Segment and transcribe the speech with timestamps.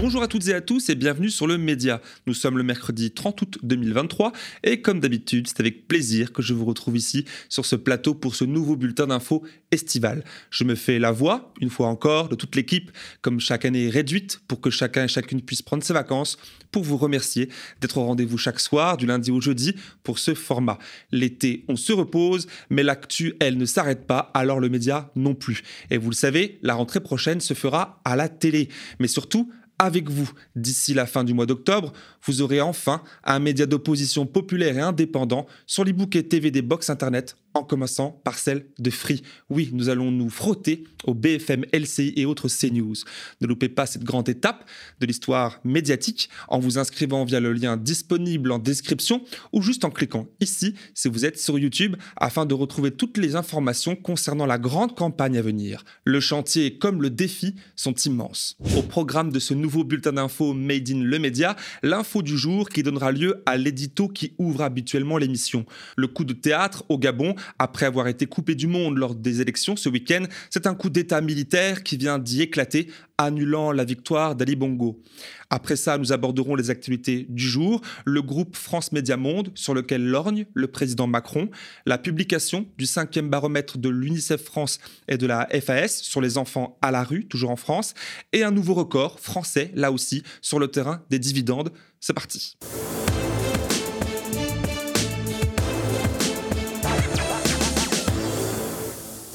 [0.00, 2.00] Bonjour à toutes et à tous et bienvenue sur le Média.
[2.26, 4.32] Nous sommes le mercredi 30 août 2023
[4.64, 8.34] et comme d'habitude, c'est avec plaisir que je vous retrouve ici sur ce plateau pour
[8.34, 10.24] ce nouveau bulletin d'infos estival.
[10.48, 12.90] Je me fais la voix, une fois encore, de toute l'équipe,
[13.20, 16.38] comme chaque année est réduite pour que chacun et chacune puisse prendre ses vacances,
[16.72, 17.50] pour vous remercier
[17.82, 20.78] d'être au rendez-vous chaque soir, du lundi au jeudi, pour ce format.
[21.12, 25.62] L'été, on se repose, mais l'actu, elle, ne s'arrête pas, alors le média non plus.
[25.90, 29.50] Et vous le savez, la rentrée prochaine se fera à la télé, mais surtout
[29.80, 30.30] avec vous.
[30.54, 31.92] D'ici la fin du mois d'octobre,
[32.26, 36.90] vous aurez enfin un média d'opposition populaire et indépendant sur les bouquets TV des box
[36.90, 39.22] internet en commençant par celle de Free.
[39.48, 42.94] Oui, nous allons nous frotter au BFM LCI et autres CNews.
[43.40, 44.68] Ne loupez pas cette grande étape
[45.00, 49.90] de l'histoire médiatique en vous inscrivant via le lien disponible en description ou juste en
[49.90, 54.58] cliquant ici si vous êtes sur YouTube afin de retrouver toutes les informations concernant la
[54.58, 55.84] grande campagne à venir.
[56.04, 58.56] Le chantier comme le défi sont immenses.
[58.76, 62.82] Au programme de ce nouveau bulletin d'infos Made in le Média, l'info du jour qui
[62.82, 65.66] donnera lieu à l'édito qui ouvre habituellement l'émission.
[65.96, 69.76] Le coup de théâtre au Gabon après avoir été coupé du monde lors des élections
[69.76, 70.24] ce week-end.
[70.50, 72.88] C'est un coup d'État militaire qui vient d'y éclater,
[73.18, 75.02] annulant la victoire d'Ali Bongo.
[75.50, 80.06] Après ça, nous aborderons les activités du jour, le groupe France Média Monde, sur lequel
[80.06, 81.50] lorgne le président Macron,
[81.86, 86.78] la publication du cinquième baromètre de l'UNICEF France et de la FAS sur les enfants
[86.82, 87.94] à la rue, toujours en France,
[88.32, 91.72] et un nouveau record français, là aussi, sur le terrain des dividendes.
[92.00, 92.56] C'est parti.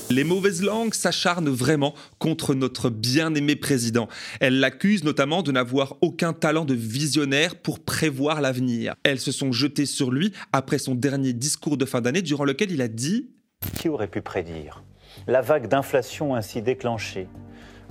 [0.09, 4.07] Les mauvaises langues s'acharnent vraiment contre notre bien-aimé président.
[4.39, 8.93] Elles l'accusent notamment de n'avoir aucun talent de visionnaire pour prévoir l'avenir.
[9.03, 12.71] Elles se sont jetées sur lui après son dernier discours de fin d'année durant lequel
[12.71, 13.31] il a dit⁇
[13.79, 14.83] Qui aurait pu prédire
[15.27, 17.27] la vague d'inflation ainsi déclenchée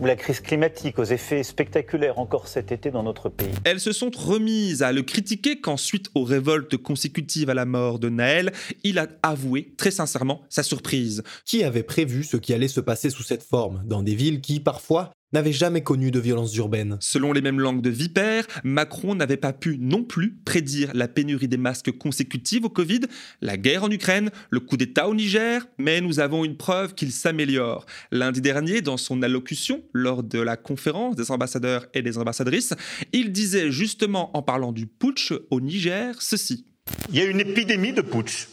[0.01, 3.51] ou la crise climatique aux effets spectaculaires encore cet été dans notre pays.
[3.65, 7.99] Elles se sont remises à le critiquer quand, suite aux révoltes consécutives à la mort
[7.99, 11.23] de Naël, il a avoué très sincèrement sa surprise.
[11.45, 14.61] Qui avait prévu ce qui allait se passer sous cette forme, dans des villes qui,
[14.61, 16.97] parfois, n'avait jamais connu de violence urbaine.
[17.01, 21.49] Selon les mêmes langues de vipère, Macron n'avait pas pu non plus prédire la pénurie
[21.49, 23.01] des masques consécutive au Covid,
[23.41, 27.11] la guerre en Ukraine, le coup d'État au Niger, mais nous avons une preuve qu'il
[27.13, 27.87] s'améliore.
[28.13, 32.75] Lundi dernier, dans son allocution lors de la conférence des ambassadeurs et des ambassadrices,
[33.13, 36.67] il disait justement en parlant du putsch au Niger ceci.
[37.11, 38.49] Il y a une épidémie de putsch.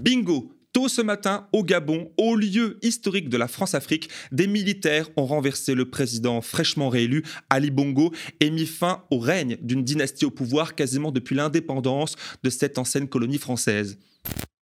[0.00, 5.24] Bingo Tôt ce matin, au Gabon, au lieu historique de la France-Afrique, des militaires ont
[5.24, 10.30] renversé le président fraîchement réélu, Ali Bongo, et mis fin au règne d'une dynastie au
[10.30, 13.98] pouvoir quasiment depuis l'indépendance de cette ancienne colonie française.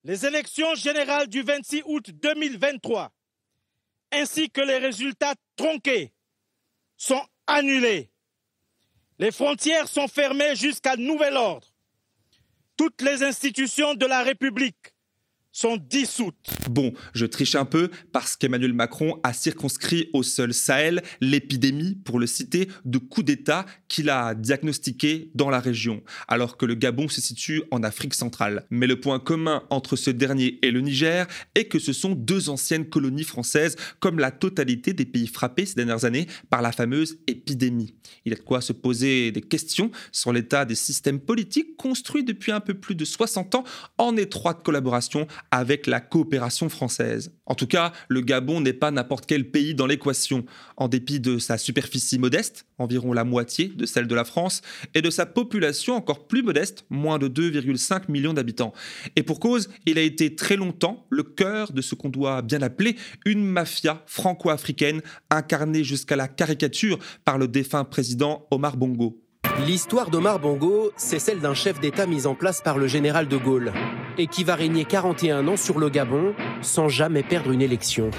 [0.05, 3.11] Les élections générales du 26 août 2023,
[4.13, 6.13] ainsi que les résultats tronqués,
[6.95, 8.11] sont annulés.
[9.19, 11.67] Les frontières sont fermées jusqu'à nouvel ordre.
[12.77, 14.93] Toutes les institutions de la République
[15.57, 16.35] sont dissoutes.
[16.69, 22.19] Bon, je triche un peu parce qu'Emmanuel Macron a circonscrit au seul Sahel l'épidémie, pour
[22.19, 27.09] le citer, de coups d'État qu'il a diagnostiqué dans la région, alors que le Gabon
[27.09, 28.67] se situe en Afrique centrale.
[28.69, 31.25] Mais le point commun entre ce dernier et le Niger
[31.55, 35.73] est que ce sont deux anciennes colonies françaises, comme la totalité des pays frappés ces
[35.73, 37.95] dernières années par la fameuse épidémie.
[38.25, 42.23] Il y a de quoi se poser des questions sur l'état des systèmes politiques construits
[42.23, 43.63] depuis un peu plus de 60 ans
[43.97, 47.33] en étroite collaboration avec la coopération française.
[47.45, 51.37] En tout cas, le Gabon n'est pas n'importe quel pays dans l'équation, en dépit de
[51.37, 54.61] sa superficie modeste, environ la moitié de celle de la France,
[54.93, 58.73] et de sa population encore plus modeste, moins de 2,5 millions d'habitants.
[59.15, 62.61] Et pour cause, il a été très longtemps le cœur de ce qu'on doit bien
[62.61, 69.26] appeler une mafia franco-africaine, incarnée jusqu'à la caricature par le défunt président Omar Bongo.
[69.65, 73.37] L'histoire d'Omar Bongo, c'est celle d'un chef d'État mis en place par le général de
[73.37, 73.73] Gaulle
[74.19, 78.11] et qui va régner 41 ans sur le Gabon sans jamais perdre une élection.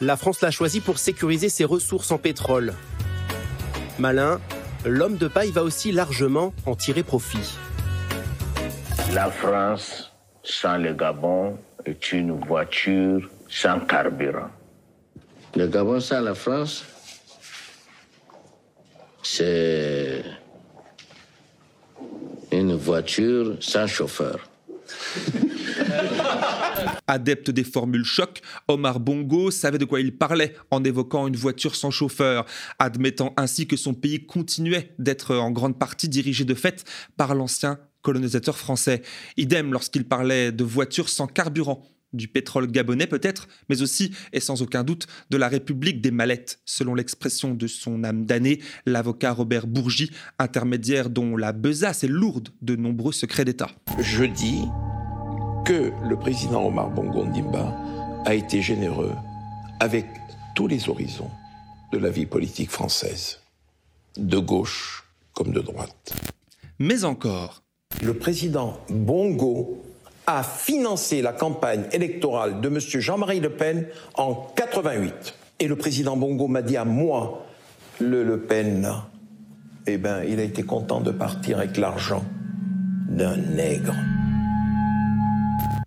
[0.00, 2.72] La France l'a choisi pour sécuriser ses ressources en pétrole.
[3.98, 4.40] Malin,
[4.86, 7.54] l'homme de paille va aussi largement en tirer profit.
[9.12, 10.10] La France
[10.42, 14.48] sans le Gabon est une voiture sans carburant.
[15.54, 16.84] Le Gabon sans la France
[19.22, 20.24] c'est
[22.52, 24.48] une voiture sans chauffeur.
[27.06, 31.76] Adepte des formules choc, Omar Bongo savait de quoi il parlait en évoquant une voiture
[31.76, 32.46] sans chauffeur,
[32.78, 36.84] admettant ainsi que son pays continuait d'être en grande partie dirigé de fait
[37.16, 39.02] par l'ancien colonisateur français.
[39.36, 44.62] Idem lorsqu'il parlait de voitures sans carburant du pétrole gabonais peut-être, mais aussi et sans
[44.62, 49.66] aucun doute de la République des Mallettes, selon l'expression de son âme damnée, l'avocat Robert
[49.66, 53.70] Bourgi, intermédiaire dont la besace est lourde de nombreux secrets d'État.
[53.98, 54.64] Je dis
[55.64, 57.76] que le président Omar Bongo Ndimba
[58.24, 59.14] a été généreux
[59.78, 60.06] avec
[60.54, 61.30] tous les horizons
[61.92, 63.40] de la vie politique française,
[64.16, 66.12] de gauche comme de droite.
[66.78, 67.62] Mais encore,
[68.02, 69.82] Le président Bongo
[70.26, 72.78] a financé la campagne électorale de M.
[72.78, 75.34] Jean-Marie Le Pen en 88.
[75.58, 77.46] Et le président Bongo m'a dit à moi,
[77.98, 78.90] le Le Pen,
[79.86, 82.24] eh ben, il a été content de partir avec l'argent
[83.08, 83.94] d'un nègre.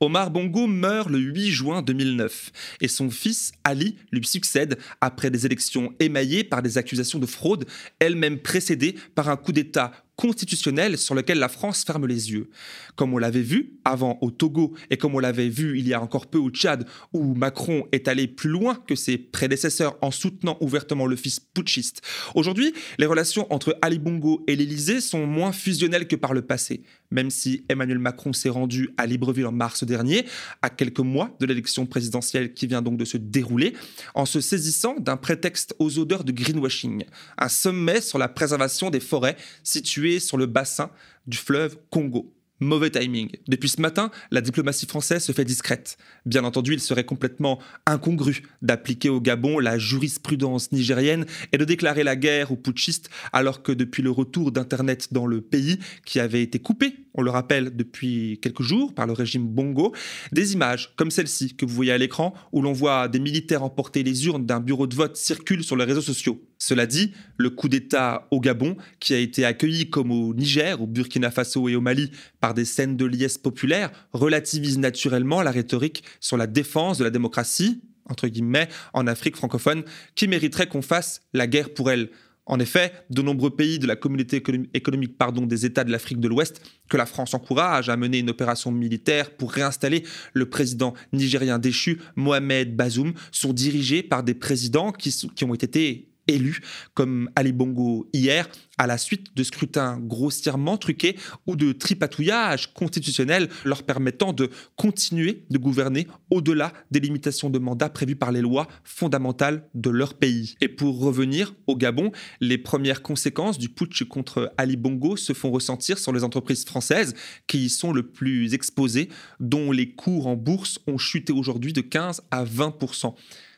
[0.04, 2.52] Omar Bongo meurt le 8 juin 2009
[2.82, 7.66] et son fils Ali lui succède après des élections émaillées par des accusations de fraude,
[8.00, 12.50] elles-mêmes précédées par un coup d'État constitutionnel sur lequel la France ferme les yeux.
[12.96, 16.02] Comme on l'avait vu avant au Togo et comme on l'avait vu il y a
[16.02, 20.58] encore peu au Tchad, où Macron est allé plus loin que ses prédécesseurs en soutenant
[20.62, 22.02] ouvertement le fils putschiste.
[22.36, 26.84] Aujourd'hui, les relations entre Ali Bongo et l'Élysée sont moins fusionnelles que par le passé,
[27.14, 30.26] même si Emmanuel Macron s'est rendu à Libreville en mars dernier,
[30.62, 33.74] à quelques mois de l'élection présidentielle qui vient donc de se dérouler,
[34.16, 37.06] en se saisissant d'un prétexte aux odeurs de greenwashing,
[37.38, 40.90] un sommet sur la préservation des forêts situées sur le bassin
[41.28, 42.34] du fleuve Congo.
[42.64, 43.30] Mauvais timing.
[43.48, 45.98] Depuis ce matin, la diplomatie française se fait discrète.
[46.26, 52.04] Bien entendu, il serait complètement incongru d'appliquer au Gabon la jurisprudence nigérienne et de déclarer
[52.04, 56.42] la guerre aux putschistes alors que depuis le retour d'Internet dans le pays, qui avait
[56.42, 59.94] été coupé, on le rappelle, depuis quelques jours par le régime Bongo,
[60.32, 64.04] des images comme celle-ci que vous voyez à l'écran où l'on voit des militaires emporter
[64.04, 66.42] les urnes d'un bureau de vote circulent sur les réseaux sociaux.
[66.66, 70.88] Cela dit, le coup d'État au Gabon, qui a été accueilli comme au Niger, au
[70.88, 76.06] Burkina Faso et au Mali par des scènes de liesse populaires, relativise naturellement la rhétorique
[76.22, 79.84] sur la défense de la démocratie, entre guillemets, en Afrique francophone,
[80.16, 82.12] qui mériterait qu'on fasse la guerre pour elle.
[82.46, 84.42] En effet, de nombreux pays de la communauté
[84.74, 85.18] économique
[85.48, 89.32] des États de l'Afrique de l'Ouest, que la France encourage à mener une opération militaire
[89.32, 95.44] pour réinstaller le président nigérien déchu, Mohamed Bazoum, sont dirigés par des présidents qui, qui
[95.44, 96.62] ont été élus,
[96.94, 98.48] comme Ali Bongo hier,
[98.78, 101.18] à la suite de scrutins grossièrement truqués
[101.48, 107.90] ou de tripatouillages constitutionnels leur permettant de continuer de gouverner au-delà des limitations de mandat
[107.90, 110.56] prévues par les lois fondamentales de leur pays.
[110.62, 112.12] Et pour revenir au Gabon,
[112.42, 117.14] les premières conséquences du putsch contre Ali Bongo se font ressentir sur les entreprises françaises
[117.48, 119.10] qui y sont le plus exposées,
[119.40, 122.72] dont les cours en bourse ont chuté aujourd'hui de 15 à 20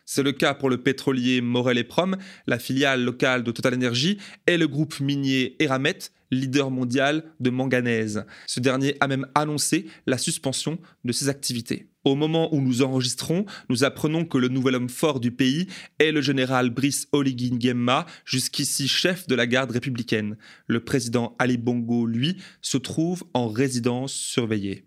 [0.05, 2.15] c'est le cas pour le pétrolier Morel et Prom,
[2.47, 4.17] la filiale locale de Total Energy,
[4.47, 5.97] et le groupe minier Eramet,
[6.31, 8.25] leader mondial de manganèse.
[8.47, 11.89] Ce dernier a même annoncé la suspension de ses activités.
[12.03, 15.67] Au moment où nous enregistrons, nous apprenons que le nouvel homme fort du pays
[15.97, 20.37] est le général Brice Oligui Nguema, jusqu'ici chef de la garde républicaine.
[20.67, 24.85] Le président Ali Bongo, lui, se trouve en résidence surveillée.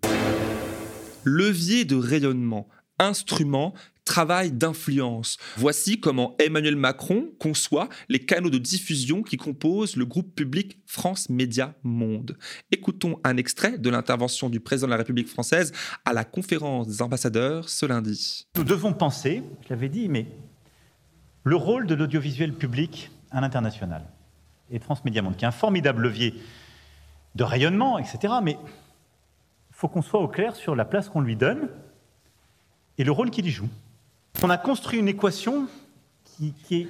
[1.25, 2.69] Levier de rayonnement,
[3.01, 3.75] instrument
[4.09, 5.37] travail d'influence.
[5.59, 11.29] Voici comment Emmanuel Macron conçoit les canaux de diffusion qui composent le groupe public France
[11.29, 12.39] Média Monde.
[12.73, 15.73] Écoutons un extrait de l'intervention du président de la République française
[16.07, 18.49] à la conférence des ambassadeurs ce lundi.
[18.57, 20.27] Nous devons penser, je l'avais dit, mais
[21.45, 24.05] le rôle de l'audiovisuel public à l'international.
[24.71, 26.35] Et France Média Monde, qui est un formidable levier
[27.35, 28.35] de rayonnement, etc.
[28.43, 31.69] Mais il faut qu'on soit au clair sur la place qu'on lui donne
[32.97, 33.69] et le rôle qu'il y joue.
[34.43, 35.67] On a construit une équation
[36.25, 36.89] qui, est,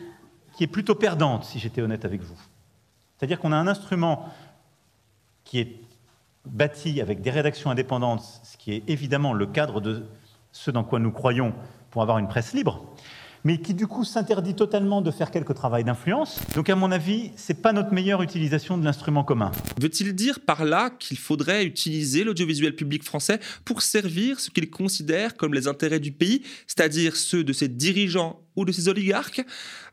[0.61, 2.39] est plutôt perdante, si j'étais honnête avec vous.
[3.17, 4.33] C'est-à-dire qu'on a un instrument
[5.45, 5.81] qui est
[6.45, 10.05] bâti avec des rédactions indépendantes, ce qui est évidemment le cadre de
[10.53, 11.55] ce dans quoi nous croyons
[11.91, 12.85] pour avoir une presse libre,
[13.45, 16.41] mais qui du coup s'interdit totalement de faire quelque travail d'influence.
[16.55, 19.53] Donc à mon avis, c'est pas notre meilleure utilisation de l'instrument commun.
[19.81, 25.37] Veut-il dire par là qu'il faudrait utiliser l'audiovisuel public français pour servir ce qu'il considère
[25.37, 29.45] comme les intérêts du pays, c'est-à-dire ceux de ses dirigeants ou de ses oligarques?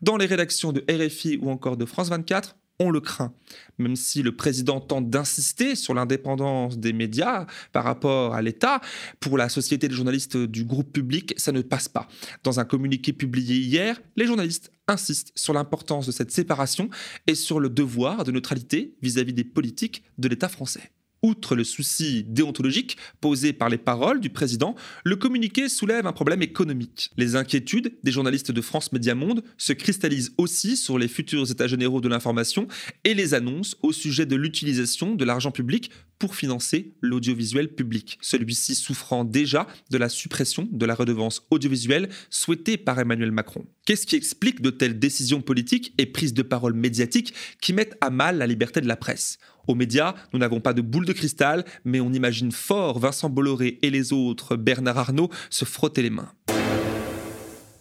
[0.01, 3.33] Dans les rédactions de RFI ou encore de France 24, on le craint.
[3.77, 8.81] Même si le président tente d'insister sur l'indépendance des médias par rapport à l'État,
[9.19, 12.07] pour la Société des journalistes du groupe public, ça ne passe pas.
[12.43, 16.89] Dans un communiqué publié hier, les journalistes insistent sur l'importance de cette séparation
[17.27, 20.91] et sur le devoir de neutralité vis-à-vis des politiques de l'État français.
[21.25, 26.43] Outre le souci déontologique posé par les paroles du président, le communiqué soulève un problème
[26.43, 27.09] économique.
[27.17, 31.65] Les inquiétudes des journalistes de France Média Monde se cristallisent aussi sur les futurs états
[31.65, 32.67] généraux de l'information
[33.05, 35.89] et les annonces au sujet de l'utilisation de l'argent public
[36.19, 42.77] pour financer l'audiovisuel public, celui-ci souffrant déjà de la suppression de la redevance audiovisuelle souhaitée
[42.77, 43.65] par Emmanuel Macron.
[43.85, 48.11] Qu'est-ce qui explique de telles décisions politiques et prises de parole médiatiques qui mettent à
[48.11, 49.39] mal la liberté de la presse?
[49.67, 53.79] Aux médias, nous n'avons pas de boule de cristal, mais on imagine fort Vincent Bolloré
[53.81, 56.31] et les autres, Bernard Arnault, se frotter les mains.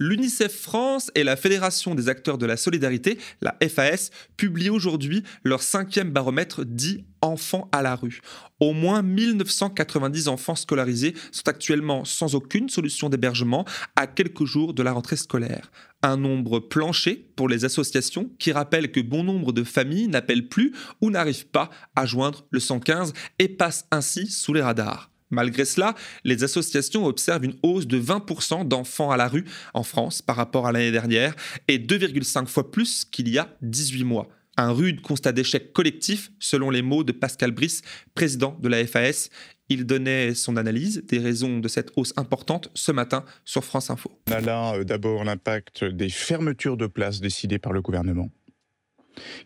[0.06, 5.62] L'UNICEF France et la Fédération des acteurs de la solidarité, la FAS, publient aujourd'hui leur
[5.62, 8.20] cinquième baromètre dit enfants à la rue.
[8.61, 13.64] Au moins 1990 enfants scolarisés sont actuellement sans aucune solution d'hébergement
[13.96, 15.73] à quelques jours de la rentrée scolaire.
[16.02, 20.75] Un nombre plancher pour les associations qui rappellent que bon nombre de familles n'appellent plus
[21.00, 25.13] ou n'arrivent pas à joindre le 115 et passent ainsi sous les radars.
[25.35, 30.23] Malgré cela, les associations observent une hausse de 20% d'enfants à la rue en France
[30.23, 31.35] par rapport à l'année dernière
[31.69, 34.29] et 2,5 fois plus qu'il y a 18 mois.
[34.57, 37.83] Un rude constat d'échec collectif, selon les mots de Pascal Brice,
[38.14, 39.29] président de la FAS.
[39.69, 44.12] Il donnait son analyse des raisons de cette hausse importante ce matin sur France Info.
[44.29, 48.31] On a là euh, d'abord l'impact des fermetures de places décidées par le gouvernement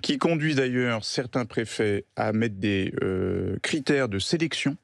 [0.03, 4.77] qui conduit d'ailleurs certains préfets à mettre des euh, critères de sélection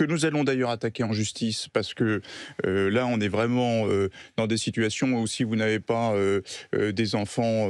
[0.00, 2.22] que nous allons d'ailleurs attaquer en justice parce que
[2.64, 6.40] euh, là, on est vraiment euh, dans des situations où si vous n'avez pas euh,
[6.72, 7.68] des enfants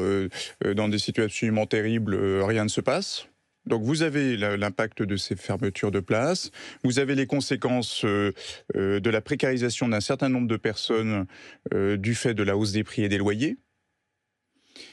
[0.65, 3.27] dans des situations absolument terribles, rien ne se passe.
[3.67, 6.51] Donc vous avez l'impact de ces fermetures de places,
[6.85, 11.27] vous avez les conséquences de la précarisation d'un certain nombre de personnes
[11.75, 13.59] du fait de la hausse des prix et des loyers.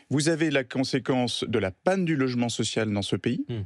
[0.10, 3.46] Vous avez la conséquence de la panne du logement social dans ce pays.
[3.48, 3.64] Hmm.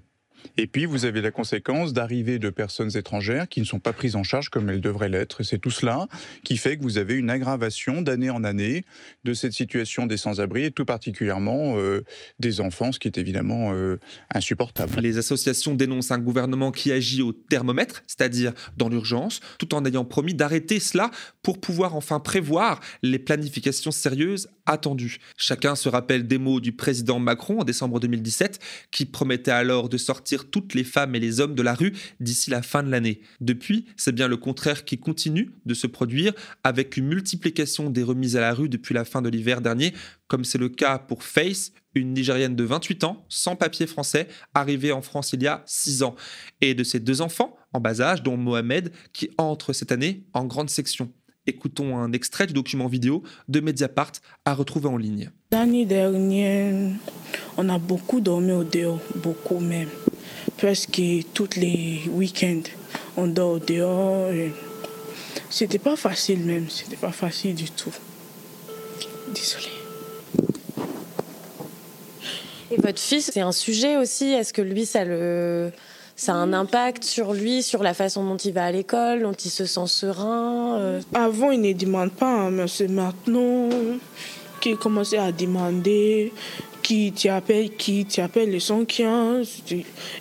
[0.57, 4.15] Et puis, vous avez la conséquence d'arrivée de personnes étrangères qui ne sont pas prises
[4.15, 5.43] en charge comme elles devraient l'être.
[5.43, 6.07] C'est tout cela
[6.43, 8.83] qui fait que vous avez une aggravation d'année en année
[9.23, 12.03] de cette situation des sans-abri et tout particulièrement euh,
[12.39, 13.99] des enfants, ce qui est évidemment euh,
[14.33, 14.99] insupportable.
[15.01, 20.05] Les associations dénoncent un gouvernement qui agit au thermomètre, c'est-à-dire dans l'urgence, tout en ayant
[20.05, 21.11] promis d'arrêter cela
[21.43, 25.17] pour pouvoir enfin prévoir les planifications sérieuses attendues.
[25.37, 28.59] Chacun se rappelle des mots du président Macron en décembre 2017
[28.91, 32.49] qui promettait alors de sortir toutes les femmes et les hommes de la rue d'ici
[32.49, 33.21] la fin de l'année.
[33.39, 38.37] Depuis, c'est bien le contraire qui continue de se produire avec une multiplication des remises
[38.37, 39.93] à la rue depuis la fin de l'hiver dernier,
[40.27, 44.91] comme c'est le cas pour Face, une Nigérienne de 28 ans, sans papier français, arrivée
[44.91, 46.15] en France il y a 6 ans,
[46.61, 50.45] et de ses deux enfants en bas âge, dont Mohamed, qui entre cette année en
[50.45, 51.11] grande section.
[51.47, 54.11] Écoutons un extrait du document vidéo de Mediapart
[54.45, 55.31] à retrouver en ligne.
[55.51, 56.91] L'année dernière,
[57.57, 59.89] on a beaucoup dormi au dehors, beaucoup même
[60.61, 61.01] presque
[61.33, 62.61] tous les week-ends.
[63.17, 64.31] On dort dehors.
[65.49, 67.93] C'était pas facile même, c'était pas facile du tout.
[69.33, 69.65] Désolée.
[72.69, 74.25] Et votre fils, c'est un sujet aussi.
[74.25, 75.71] Est-ce que lui, ça le,
[76.21, 79.33] ça a un impact sur lui, sur la façon dont il va à l'école, dont
[79.33, 81.01] il se sent serein euh?
[81.15, 83.69] Avant, il ne demande pas, hein, mais c'est maintenant
[84.59, 86.31] qu'il commence à demander
[86.83, 89.63] qui t'appelle, qui t'appelle le 115.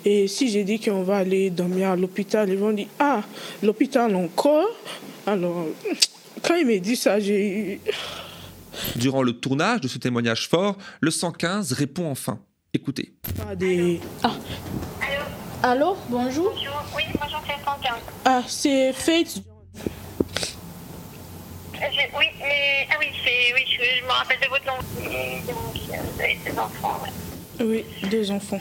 [0.03, 3.21] Et si j'ai dit qu'on va aller dormir à l'hôpital, ils vont dire Ah,
[3.61, 4.69] l'hôpital encore?
[5.27, 5.67] Alors,
[6.41, 7.79] quand il me dit ça, j'ai.
[8.95, 12.39] Durant le tournage de ce témoignage fort, le 115 répond enfin.
[12.73, 13.13] Écoutez.
[13.55, 13.99] des...
[14.23, 14.31] Ah.
[15.63, 17.91] Allô Bonjour Bonjour, oui, bonjour, c'est 115.
[18.25, 19.43] Ah, c'est Faith.
[22.17, 22.87] Oui, mais.
[22.91, 23.53] Ah oui, c'est.
[23.53, 24.73] Oui, je, me rappelle de votre nom.
[25.45, 27.63] Donc, vous avez deux enfants, ouais.
[27.63, 28.59] Oui, deux enfants.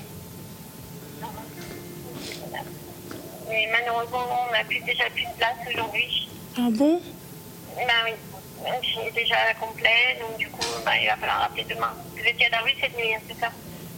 [3.48, 6.28] Mais malheureusement, on n'a plus, déjà plus de place aujourd'hui.
[6.58, 7.00] Ah bon?
[7.76, 8.12] Bah oui.
[8.62, 11.94] C'est déjà complet, donc du coup, bah, il va falloir rappeler demain.
[12.12, 13.50] Vous étiez à la rue cette nuit, hein, c'est ça?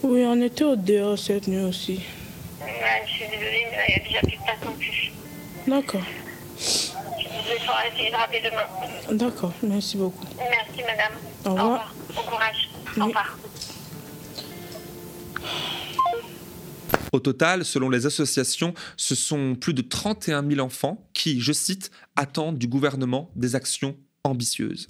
[0.04, 2.00] Oui, on était au dehors cette nuit aussi.
[2.64, 5.12] Ouais, je suis désolée, mais il n'y a déjà plus de place non plus.
[5.66, 6.02] D'accord.
[6.58, 9.16] Je vais essayer de rappeler demain.
[9.16, 10.24] D'accord, merci beaucoup.
[10.38, 11.12] Merci, madame.
[11.44, 11.94] Au revoir.
[12.14, 12.70] Bon courage.
[12.98, 13.38] Au revoir.
[17.12, 21.90] Au total, selon les associations, ce sont plus de 31 000 enfants qui, je cite,
[22.16, 24.86] attendent du gouvernement des actions ambitieuses.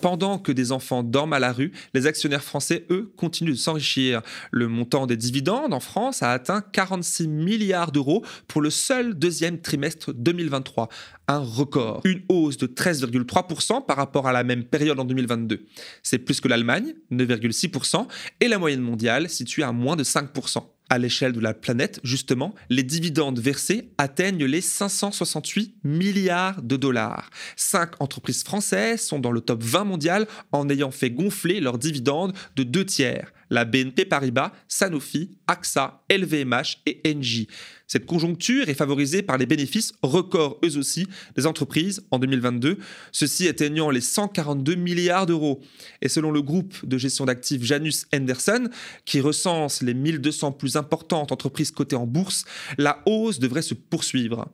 [0.00, 4.22] Pendant que des enfants dorment à la rue, les actionnaires français, eux, continuent de s'enrichir.
[4.50, 9.60] Le montant des dividendes en France a atteint 46 milliards d'euros pour le seul deuxième
[9.60, 10.88] trimestre 2023.
[11.28, 12.00] Un record.
[12.04, 15.66] Une hausse de 13,3% par rapport à la même période en 2022.
[16.02, 18.06] C'est plus que l'Allemagne, 9,6%,
[18.40, 22.54] et la moyenne mondiale située à moins de 5% à l'échelle de la planète, justement,
[22.68, 27.30] les dividendes versés atteignent les 568 milliards de dollars.
[27.56, 32.34] Cinq entreprises françaises sont dans le top 20 mondial en ayant fait gonfler leurs dividendes
[32.56, 33.32] de deux tiers.
[33.50, 37.48] La BNP Paribas, Sanofi, AXA, LVMH et Engie.
[37.86, 42.78] Cette conjoncture est favorisée par les bénéfices records eux aussi des entreprises en 2022,
[43.10, 45.60] ceci atteignant les 142 milliards d'euros.
[46.00, 48.68] Et selon le groupe de gestion d'actifs Janus Henderson,
[49.04, 52.44] qui recense les 1200 plus importantes entreprises cotées en bourse,
[52.78, 54.48] la hausse devrait se poursuivre.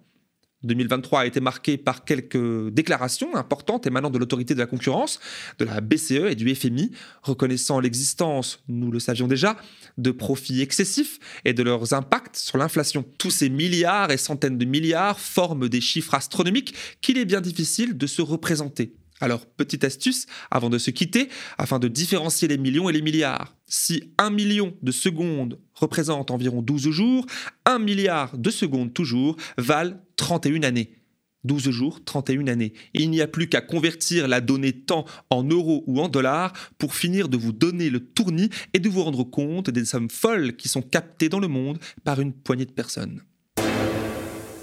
[0.67, 5.21] 2023 a été marqué par quelques déclarations importantes émanant de l'autorité de la concurrence,
[5.59, 6.93] de la BCE et du FMI,
[7.23, 9.57] reconnaissant l'existence, nous le savions déjà,
[9.99, 13.05] de profits excessifs et de leurs impacts sur l'inflation.
[13.19, 17.97] Tous ces milliards et centaines de milliards forment des chiffres astronomiques qu'il est bien difficile
[17.97, 18.93] de se représenter.
[19.21, 23.57] Alors, petite astuce, avant de se quitter, afin de différencier les millions et les milliards.
[23.67, 27.27] Si un million de secondes représente environ 12 jours,
[27.65, 30.97] un milliard de secondes toujours valent 31 années.
[31.45, 32.75] 12 jours, 31 années.
[32.93, 36.95] Il n'y a plus qu'à convertir la donnée temps en euros ou en dollars pour
[36.95, 40.69] finir de vous donner le tournis et de vous rendre compte des sommes folles qui
[40.69, 43.23] sont captées dans le monde par une poignée de personnes.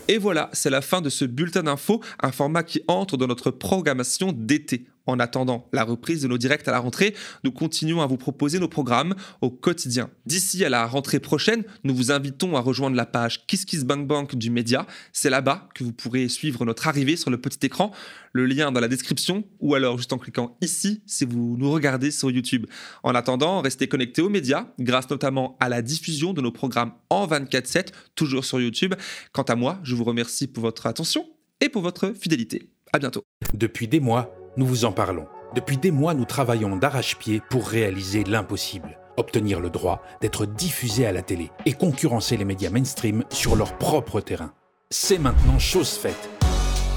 [0.10, 3.52] Et voilà, c'est la fin de ce bulletin d'info, un format qui entre dans notre
[3.52, 4.86] programmation d'été.
[5.06, 8.60] En attendant la reprise de nos directs à la rentrée, nous continuons à vous proposer
[8.60, 10.10] nos programmes au quotidien.
[10.26, 14.88] D'ici à la rentrée prochaine, nous vous invitons à rejoindre la page KissKissBankBank du média.
[15.12, 17.92] C'est là-bas que vous pourrez suivre notre arrivée sur le petit écran.
[18.32, 22.10] Le lien dans la description ou alors juste en cliquant ici si vous nous regardez
[22.10, 22.66] sur YouTube.
[23.04, 27.28] En attendant, restez connectés aux médias grâce notamment à la diffusion de nos programmes en
[27.28, 28.96] 24/7 toujours sur YouTube.
[29.34, 31.28] Quant à moi, je vous remercie pour votre attention
[31.62, 32.70] et pour votre fidélité.
[32.92, 33.24] À bientôt.
[33.54, 35.28] Depuis des mois, nous vous en parlons.
[35.56, 38.98] Depuis des mois, nous travaillons d'arrache-pied pour réaliser l'impossible.
[39.18, 43.78] Obtenir le droit d'être diffusé à la télé et concurrencer les médias mainstream sur leur
[43.78, 44.54] propre terrain.
[44.90, 46.30] C'est maintenant chose faite.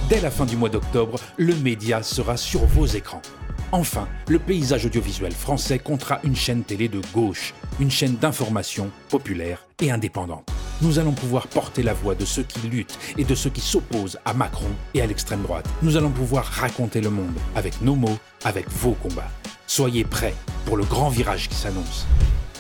[0.08, 3.22] Dès la fin du mois d'octobre, le média sera sur vos écrans.
[3.72, 9.66] Enfin, le paysage audiovisuel français comptera une chaîne télé de gauche, une chaîne d'information populaire
[9.80, 10.48] et indépendante.
[10.82, 14.18] Nous allons pouvoir porter la voix de ceux qui luttent et de ceux qui s'opposent
[14.26, 15.66] à Macron et à l'extrême droite.
[15.82, 19.30] Nous allons pouvoir raconter le monde avec nos mots, avec vos combats.
[19.66, 20.34] Soyez prêts
[20.66, 22.06] pour le grand virage qui s'annonce.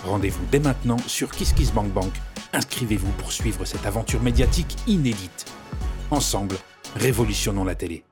[0.02, 2.12] Rendez-vous dès maintenant sur KissKissBankBank.
[2.54, 5.44] Inscrivez-vous pour suivre cette aventure médiatique inédite.
[6.10, 6.56] Ensemble,
[6.96, 8.05] révolutionnons la télé.